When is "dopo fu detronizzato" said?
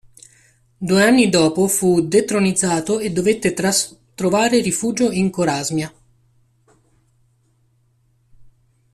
1.29-2.97